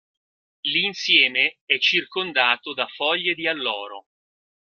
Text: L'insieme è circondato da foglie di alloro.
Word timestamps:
L'insieme 0.63 1.59
è 1.63 1.77
circondato 1.77 2.73
da 2.73 2.87
foglie 2.87 3.35
di 3.35 3.45
alloro. 3.45 4.07